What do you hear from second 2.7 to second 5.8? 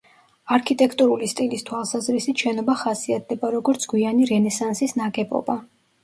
ხასიათდება როგორც გვიანი რენესანსის ნაგებობა.